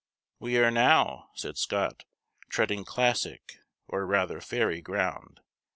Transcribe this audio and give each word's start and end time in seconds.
We 0.39 0.57
are 0.57 0.71
now, 0.71 1.29
said 1.35 1.59
Scott, 1.59 2.05
treading 2.49 2.83
classic, 2.85 3.59
or 3.87 4.07
rather 4.07 4.41
fairy 4.41 4.81
ground. 4.81 5.41